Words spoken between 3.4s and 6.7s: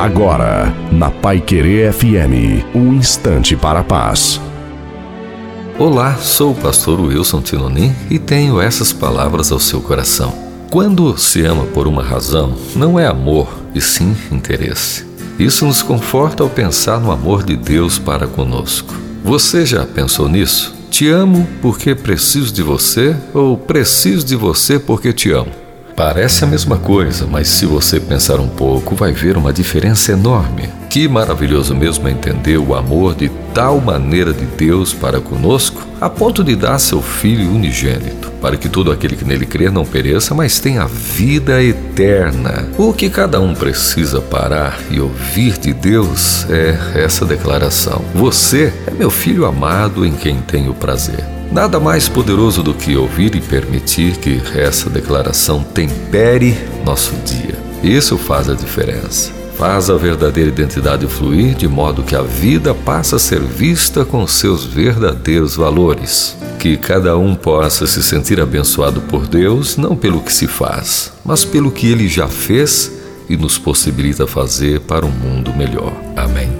para a paz. Olá, sou o